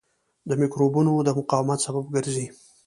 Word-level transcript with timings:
د 0.49 0.51
مکروبونو 0.61 1.13
د 1.27 1.29
مقاومت 1.39 1.79
سبب 1.85 2.05
ګرځي. 2.15 2.47